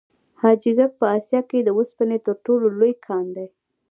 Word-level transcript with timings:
حاجي 0.41 0.71
ګک 0.77 0.91
په 0.99 1.05
اسیا 1.17 1.41
کې 1.49 1.59
د 1.63 1.69
وسپنې 1.77 2.17
تر 2.25 2.35
ټولو 2.45 2.65
لوی 2.77 2.93
کان 3.05 3.25
دی. 3.35 3.47